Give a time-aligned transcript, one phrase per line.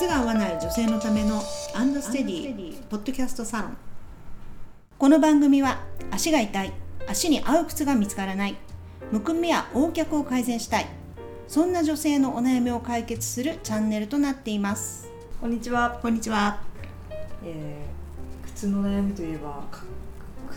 [0.00, 1.42] 靴が合わない女性のための
[1.74, 3.76] アンドステディポッドキャストサロン。
[4.96, 6.72] この番組は足が痛い
[7.06, 8.56] 足に合う靴が見つからない
[9.12, 10.86] むくみや横脚を改善したい
[11.48, 15.06] そんな女性のお悩みを解決するチャンネルとなっています。
[15.38, 16.62] こんにちは、こんにちは。
[17.44, 19.82] えー、靴の悩みといえばか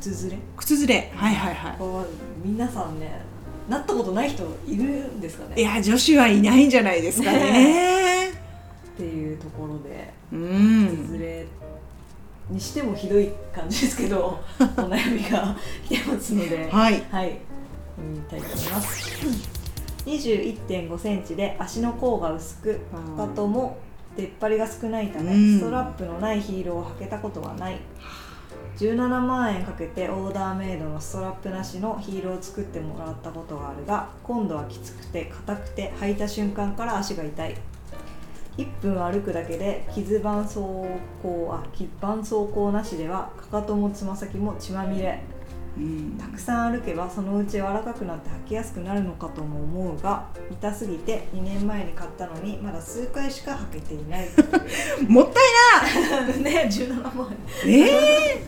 [0.00, 0.38] 靴ずれ？
[0.56, 1.12] 靴ずれ。
[1.14, 3.20] はいはいはこう皆さんね
[3.68, 5.56] なったことない人いるんですかね？
[5.58, 8.22] いいや女子はいないんじゃないですかね
[8.96, 11.18] っていうところでうん。
[11.18, 11.46] れ
[12.48, 15.54] にしてもひどい感じですけど お悩みが
[15.86, 17.04] 来てますのではい。
[17.10, 17.38] はい。
[17.98, 19.10] 見たいと思います。
[20.06, 23.16] 21.5センチで足の甲が薄くうん。
[23.16, 23.76] かかとも
[24.16, 25.58] 出っ張りが少ないため、うん。
[25.58, 27.78] ストラップのないヒールを履けたことはない。
[28.78, 37.56] 17万円かけてオーダーメイドのストラップなしのヒールを作ってもらったことがあるが今度はきつくて硬くて履いた瞬間から足が痛い
[38.58, 40.86] 1分歩くだけで傷絆創
[41.22, 45.22] 膏あ絆創膏なしではかかともつま先も血まみれ。
[45.76, 46.16] うん。
[46.18, 54.28] たくさん歩けばそのうち柔らかくなって履きやすくなるのかとも思うが痛すぎて2年前に買ったのにまだ数回しか履けていない。
[55.06, 55.40] もった
[56.32, 57.28] い ね17万
[57.64, 57.70] 円。
[57.70, 58.46] ないえ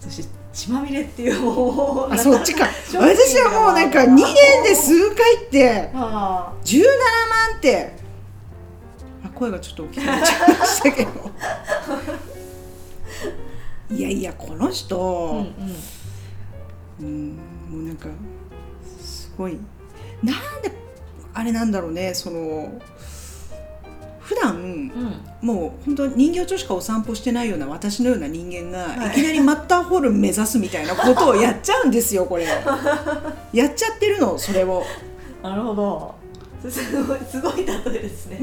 [0.00, 2.66] そして血まみれっていうもうー、あそっちか。
[2.98, 4.24] 私はもうなんか2年
[4.64, 5.90] で数回って。
[5.94, 7.92] あ17万って。
[7.92, 7.95] あ
[9.36, 11.10] 声がちょっと大きくなっちゃいましたけど。
[13.94, 15.38] いやいやこの人、あ
[17.00, 17.38] うんうんうん
[17.70, 18.08] もうなんか
[19.00, 19.58] すごい。
[20.22, 20.72] なんで
[21.34, 22.80] あれなんだろうねその
[24.20, 24.92] 普段うん。
[25.40, 29.10] もう本当人形町しかお散歩してないような私のような人間が、はい。
[29.10, 32.46] い、きなりマッターホルン目指すみたいなことをやっちゃうんですよこれ。
[33.52, 34.82] やっちゃってるのそれを。
[35.42, 36.14] なるほど
[36.70, 38.40] すごいすごい例えですね。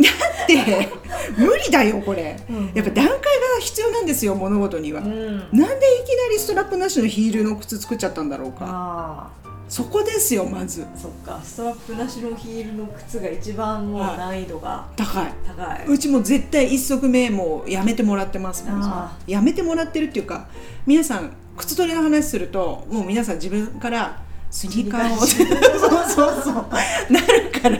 [0.47, 0.89] で
[1.37, 2.39] 無理だよこれ。
[2.49, 2.71] うん。
[2.73, 3.19] やっぱ段階が
[3.59, 5.37] 必要なんですよ物事には、うん。
[5.37, 8.65] なんでいきなりストラップなしのヒールの靴作っちゃったんだろうか。
[8.67, 10.83] あそこですよまず。
[10.83, 11.39] あそっか。
[11.43, 15.33] ストラップなしのヒールの靴が一番もうはい難易度が高い。
[15.47, 15.85] 高い。
[15.87, 18.65] うちも絶対一足目もうやめてもらってます
[19.25, 20.47] やめてもらってるっていうか
[20.85, 27.13] 皆さん靴取りの話するともう皆さん自分からスニーカーを そうそうそう。
[27.13, 27.77] なるから。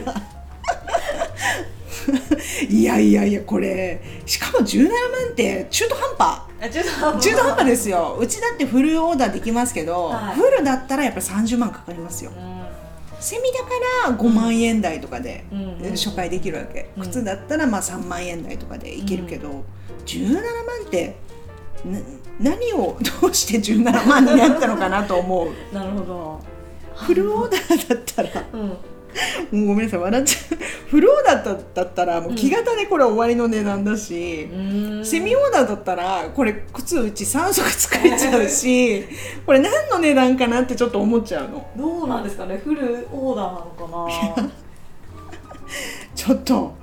[2.68, 4.90] いやいやいやこれしかも17万
[5.32, 6.70] って中途半端。
[6.70, 7.66] 中途半端。
[7.66, 8.16] ですよ。
[8.18, 10.34] うちだってフルオーダーできますけど、はい。
[10.34, 12.30] フルだったらやっぱり30万かかりますよ。
[12.30, 15.54] うセミだから5万円台とかでん。
[15.54, 15.86] うん。
[15.86, 15.90] うん。
[15.92, 17.02] 初回できるわけ、うん。
[17.04, 19.64] 靴だったらまあ3万円台とかでいけるけど、
[20.06, 20.42] 17万
[20.86, 21.16] って
[21.84, 21.98] な
[22.40, 25.48] 何をどうして17万になったのかなと思う。
[25.74, 26.40] なるほど。
[26.94, 28.44] フルオーダーだったら。
[28.52, 28.76] うん
[29.54, 30.58] もうごめんなさい笑っちゃう。
[30.88, 34.48] フルオーダーだだったらもう木型でこれ終わりの値段だし、
[35.04, 39.04] セミオーダーだったらこれ靴うち3足作れちゃうし
[39.46, 41.66] これ何の値段かなってちょっと思っちゃうの。
[41.76, 42.58] どうなんですかね？
[42.58, 44.50] フルオーダーなのかな？
[46.14, 46.74] ちょっと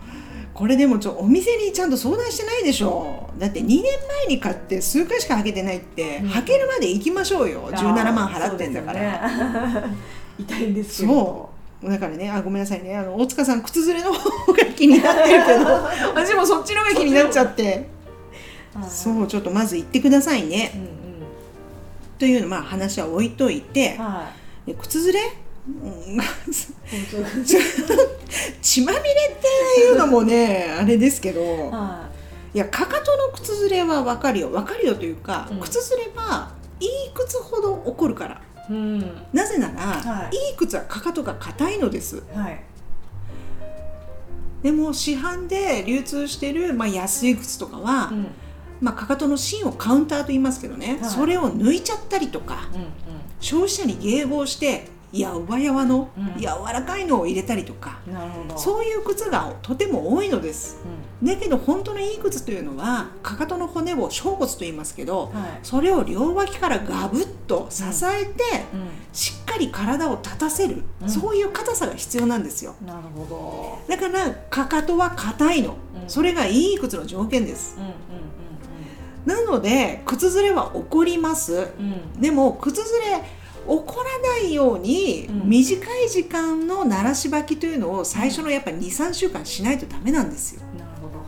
[0.54, 3.30] これでもちょお店にちゃんと相談してないでしょ。
[3.38, 6.30] だって2年前に買って数回しか履けてないって、うん。
[6.30, 7.70] 履けるまで行きましょうよ。
[7.72, 9.00] 17万払ってんだから。
[9.02, 9.84] ね。
[10.38, 11.51] 痛いんですけそう,、ど
[11.84, 12.96] だからねあごめんなさいね。
[12.96, 15.66] あの大塚さん靴ずれの方が気になってるけど
[16.14, 17.64] 私もそっちの方が気になっちゃって。
[17.64, 17.86] はい
[18.90, 20.72] そうちょっとまず言ってくださいね。
[20.74, 20.88] うんうん。
[22.18, 23.98] というまあ話は置いといて。
[23.98, 24.30] は
[24.66, 25.20] で靴ずれ？
[28.62, 29.42] 血まみれっ
[29.76, 31.42] ていうのもねあれですけど。
[31.42, 32.10] 当は
[32.54, 32.58] い。
[32.60, 34.50] やかかとの靴ずれは分かるよ。
[34.50, 35.60] 分かるよというか、うん。
[35.60, 38.36] 靴ずれはいい靴ほど起こるから。
[38.36, 38.40] い
[38.72, 39.00] うん。
[39.34, 40.36] なぜなら、はい。
[40.36, 42.24] い、い靴はかかとが硬いのです。
[42.34, 42.64] はい。
[44.64, 48.28] でも市販で流通してる、まあ、安い靴とかは、うん。
[48.80, 51.10] まあ、かかとの芯をカウンターと言いますけどね、はい。
[51.10, 52.86] それを抜いちゃったりとかうん。
[53.40, 56.40] 消費者に迎合してやわやわの、うん。
[56.40, 58.00] 柔らかいのを入れたりとか
[58.56, 60.78] そういう靴がとても多いのです。
[61.22, 65.60] うだけど本当のいい靴というのはかかとの骨を小骨と言いますけどんはい。
[65.64, 68.32] それを両脇からガブッと支えて、
[68.74, 68.78] う
[69.14, 71.10] しっかり体を立たせる、うん。
[71.10, 72.76] そういう硬さが必要なんですよ。
[72.82, 76.10] んなるほだからかかとは硬いの、うん。
[76.10, 77.78] それがいい靴の条件です。
[79.26, 81.68] なので靴ずれは起こります。
[82.20, 83.24] でも靴ずれ
[83.62, 85.50] 起こらないように、うん。
[85.50, 90.62] 短い時間の鳴らし履きというのを最初のやっぱ23週間しないとダメなんですよ。
[90.78, 91.20] なるほど。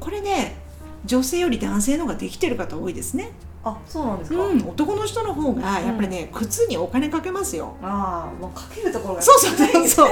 [0.00, 0.56] これね
[1.04, 3.30] 女性より男性の方ができてる方多いですね。
[3.64, 7.76] あそうなんですか、うん、男の人の方がやっぱりね、靴にお金かけますよ。
[7.82, 10.08] ああもうかけるところがそうそうそうそう。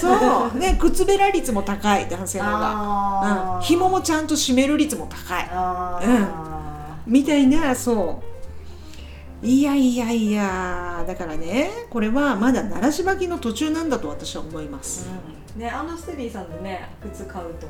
[0.00, 0.58] そう。
[0.58, 5.48] ね靴べら率も高い男性の方が、あうん、紐もちゃんと締める率も高い。
[5.50, 8.29] あー、みたいなそう
[9.42, 15.08] いやいやいやだからねこれはまだ鳴らし履きの途中なんだと私は思います、
[15.54, 17.66] うん、ねアンドステディさんでね靴買うと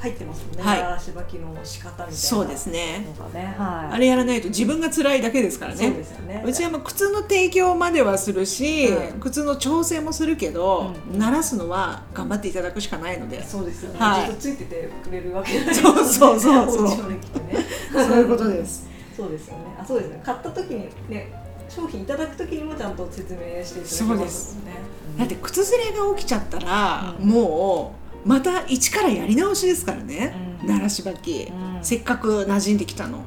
[0.00, 0.62] 入ってますもんね。
[0.62, 0.80] はい。
[0.80, 2.12] 鳴らし履きの仕方みたいな。
[2.12, 3.04] そうですね。
[3.18, 3.94] のがねはい。
[3.94, 5.90] あれやらないと自分が辛いだけですからね。
[5.90, 6.44] ね。
[6.46, 9.20] うちはもう靴の提供まではするし、うん。
[9.20, 11.18] 靴の調整もするけど、うん。
[11.18, 13.44] 鳴らすのは頑張っていただくしかないので。
[13.44, 14.26] そうですよね、はい。
[14.26, 15.74] ずっとついててくれるわけない。
[15.74, 16.88] そうそうそうそう。
[17.92, 18.87] そういうことです
[19.18, 19.64] そうですよね。
[19.80, 20.22] あそうですね。
[20.24, 21.32] 買った時にね
[21.68, 24.72] 商品いただく時にもちゃんと説明していただきますもんね。
[25.18, 27.28] だって靴ずれが起きちゃったら、うん。
[27.28, 30.68] もうまた一からやり直しですからね、うん。
[30.68, 31.84] 鳴らし履き、うん。
[31.84, 33.18] せっかく馴染んできたの。
[33.18, 33.24] うん。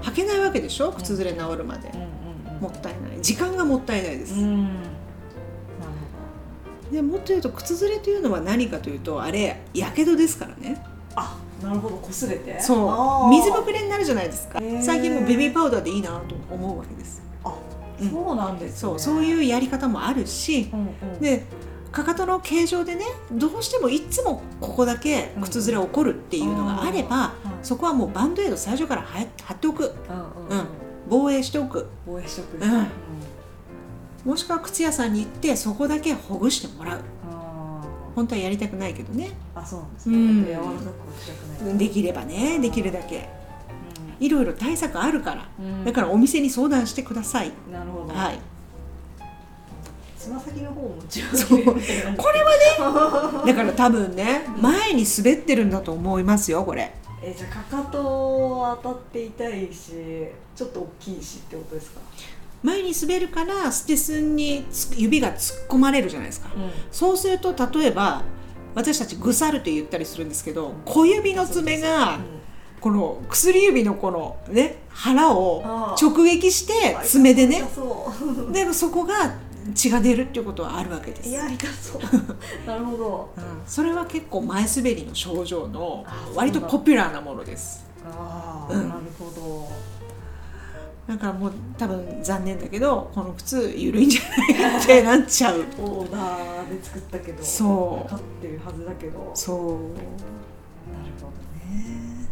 [0.00, 0.92] 履けないわけでしょ？
[0.92, 1.92] 靴ずれ治るまで、
[2.60, 3.22] もったいない。
[3.22, 4.34] 時間がもったいないです、
[6.90, 10.84] でもっと言うと靴ずれというのは何かというとあれやけどですからね。
[11.16, 12.60] あなるほど擦れて。
[12.60, 13.30] そう。
[13.30, 14.60] 水ぶくれになるじゃないですか。
[14.80, 17.22] 最近もベビーパウダーでいいなと思うわけです。
[17.44, 17.54] あ
[18.00, 18.10] うん。
[18.10, 18.76] そうなんですね。
[18.78, 21.20] そうそういうやり方もあるしうんうん。
[21.20, 21.44] で
[21.92, 29.94] かかとの形状でねどうしてもいつもここだけ靴ずれ起こるっていうのがあれば、はいそこはもうバンドエイド最初から貼っておく。
[30.10, 30.66] うんうんうん。
[31.08, 31.86] 防衛しておく。
[32.04, 32.86] 防衛しとくうん。
[34.24, 36.98] もしくは靴屋さんに行ってそこだけほぐしてもらう。
[36.98, 37.00] あ
[38.14, 39.32] 本当はやりたくないけどね。
[39.54, 40.42] ーあそうなんですうん。
[40.44, 40.74] ね柔らかくは
[41.20, 41.32] した
[41.64, 43.28] くないできればねできるだけ。
[44.20, 45.48] いろいろ対策あるから。
[45.58, 45.84] うん。
[45.84, 48.14] だからお店に相談してください、なるほど。
[48.14, 48.38] はい。
[50.16, 51.58] つま先の方も違うそう。
[51.64, 56.94] これはね だから多分ね前に滑ってるんだと思いますよこれ。
[57.22, 59.92] えじゃあかかと当たって痛いし
[60.54, 62.00] ちょっと大きいしってことですか？
[62.64, 66.50] 前に滑るからステスンにつ指が突っ込まれるじゃないですか。
[66.56, 66.70] うん。
[66.90, 68.22] そうすると例えば
[68.74, 72.18] 私たちグサルと言ったりするんですけど小指の爪が
[72.80, 77.62] この薬指のこのね腹を直撃して爪でね。
[78.50, 79.34] でそこが
[79.74, 81.28] 血が出るっていうことはあるわけです。
[81.28, 82.02] いや痛そう。
[82.66, 83.30] なるほど。
[83.36, 83.42] うん。
[83.66, 87.84] それは結構前滑りの症状の割とポピュラーなものです。
[88.06, 88.88] ああ、うん。
[88.88, 89.00] なる
[91.06, 94.22] だからもう多分残念だけどこの靴緩いんじゃ
[94.62, 95.60] ないってなっちゃう。
[95.78, 98.08] オーダーで作ったけどそう。
[98.08, 99.18] 分かってるはずだけど。
[99.18, 99.86] なるそうほど
[101.68, 102.28] ね。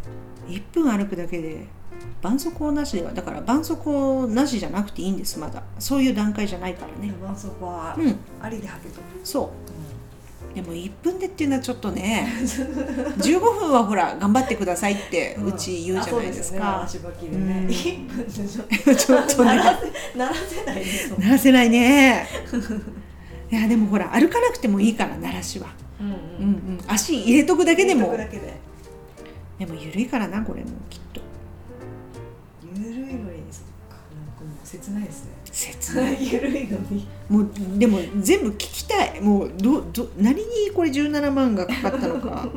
[0.47, 1.67] 1分歩くだけで
[2.21, 5.61] 絆創膏なしではだから絆創膏なしじゃなくていいんですまだ。
[5.77, 7.13] そういう段階じゃないからね。
[7.13, 8.15] 絆創膏はうん。
[8.41, 9.49] ありで履けと、そう
[10.55, 12.27] でも1分でっていうのはちょっとね
[13.17, 16.81] 15分はほら頑張ってくださいってうち言うじゃないですか。
[16.81, 17.67] うですよねね、うん。
[17.67, 19.61] 1分でちょっちょっとね。
[20.13, 22.27] と鳴らせないですもん鳴らせないね。
[23.51, 25.67] いやでもほら歩かなくてもいいから鳴らしは、
[25.99, 26.13] うんうん。
[26.13, 26.15] う
[26.73, 28.15] ん、足入れとくだけでも。
[28.15, 28.63] で。
[29.59, 31.21] でも緩いからなこれもきっと。
[32.75, 33.01] ゆるいの
[33.31, 33.97] にそっか。
[34.13, 35.95] なんかもう切ないですね切。
[35.95, 37.07] ないゆるいのに。
[37.29, 39.21] もうでも全部聞きたい。
[39.21, 42.49] もうどど何にこれ17万がかかったのか。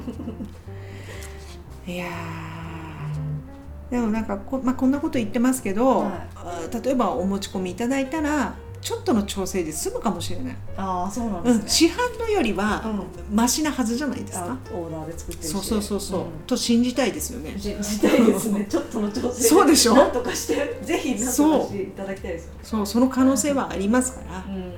[1.86, 3.90] いやー。
[3.90, 6.10] でもなんかこ,、まあ、こんなこと言ってますけど、はい。
[6.34, 12.84] あ例えばお持ち込みいただいたらちょっとの調整で済むかもしれない、ああそうなんうん、ですね、市販のよりは
[13.32, 15.52] マシなはずじゃないですあか、オーダーで作ってるし。
[15.54, 16.24] そうそうそうそう、ん。
[16.46, 17.56] と信じたいですよね。
[17.56, 18.64] じ自体ですね。
[18.70, 19.42] ちょっとの調整。
[19.42, 19.94] そうでしょ？
[19.96, 22.60] なんとかしてぜひなんとかしていただきたいですよね。
[22.62, 24.72] そうその可能性はありますから、うん。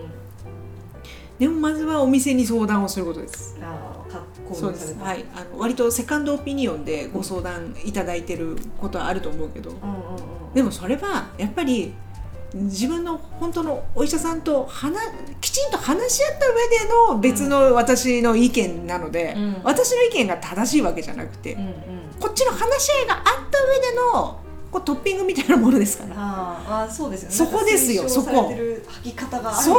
[1.39, 3.59] でもまずはお店に相談をすることです。
[3.61, 9.73] ああそうです、はい、あの割とセカンドオピニオンでご相談いただいてることはあると思うけど。
[9.73, 10.55] うんうんうん。
[10.55, 11.93] でもそれはやっぱり
[12.55, 14.99] 自分の本当のお医者さんと話
[15.41, 19.61] きちんと話し合った上での別の私の意見なので、うん。
[19.65, 21.75] 私の意見が正しいわけじゃなくて、うんうん。
[22.19, 24.41] こっちの話し合いがあった上での
[24.71, 26.15] こうトッピングみたいなものですから。
[26.17, 27.35] あああそうですよね。
[27.35, 28.25] そこですよそう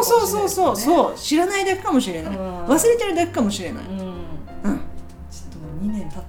[0.03, 0.75] そうそうそうう。
[0.75, 1.15] そう。
[1.17, 2.65] 知らないだけかもしれない、うん。
[2.65, 3.83] 忘れてるだけかもしれない、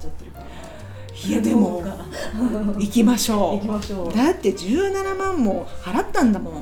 [0.01, 0.31] ちゃってる
[1.23, 1.83] いやでも
[2.79, 4.09] 行きましょ行きましょう。
[4.09, 6.53] うだって17万も払ったんだもん。
[6.55, 6.61] うん。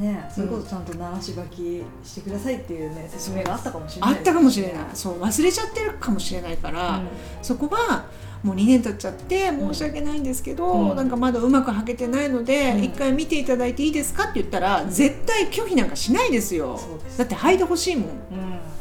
[0.00, 4.14] ねえそれこそちゃんと鳴らし履きしてくださいっていうね説明があったかもしれない。
[4.14, 4.84] あったかもしれない。
[4.94, 7.00] そう忘れちゃってるかもしれないから、
[7.42, 8.04] そこは
[8.44, 10.96] もう2年経っちゃって申し訳ないんですけど、うん。
[10.96, 12.84] なんかまだうまく履けてないので、うん。
[12.84, 16.78] 一回見ていただいていいですかって言ったら、絶対拒否なんかしないですよ。
[17.16, 18.04] だって履いてほしいもん。
[18.06, 18.75] うん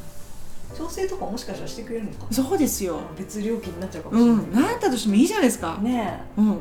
[0.76, 3.00] 調整とかもしかしたらしてくれるのかなそうですよ。
[3.18, 4.46] 別料金になっちゃうかもしうれない。
[4.46, 4.52] ん。
[4.52, 6.58] なったとしてもいいじゃないですか、ねうん。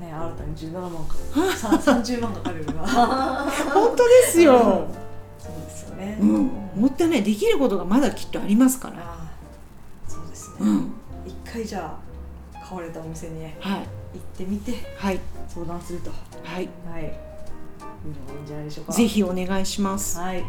[0.00, 1.14] えね新たに17万か。
[1.56, 2.86] さ30万かかるよな。
[3.74, 4.88] 本当ですよ、
[5.38, 9.16] そうですよね、うん、もったいないできることがまだきっとありますから、
[10.08, 10.92] そうですね、うん、
[11.26, 11.96] 一回じゃ
[12.54, 13.78] あ買われたお店にねはい。
[13.78, 13.84] 行
[14.18, 15.20] ってみてはい。
[15.48, 16.10] 相談すると。
[16.42, 16.68] はい。
[16.90, 17.02] はい。
[17.04, 17.06] い
[18.10, 18.92] うのがいいんじゃないでしょうか。
[18.92, 20.18] ぜひお願いします。
[20.18, 20.44] はい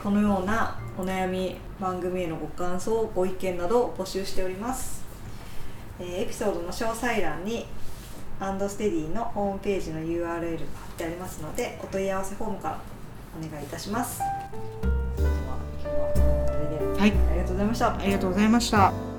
[0.00, 5.02] このようなお悩み番組へのご感想ご意見などを募集しております、
[5.98, 7.66] えーエピソードの詳細欄に
[8.40, 10.40] アンドステディのホームページの URL が貼っ
[10.96, 12.80] てありますのでお問い合わせフォームから
[13.38, 14.20] お願いいたします。
[17.02, 17.12] はい。
[17.12, 17.94] ありがとうございました。
[17.96, 19.11] ありがとうございました